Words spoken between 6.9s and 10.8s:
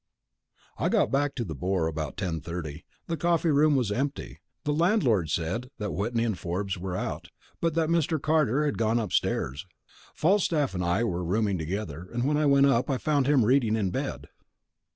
out, but that Mr. Carter had gone upstairs. Falstaff